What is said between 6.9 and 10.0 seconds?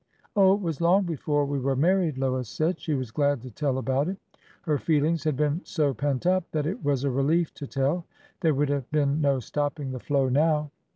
a relief to tell. There would have been no stopping the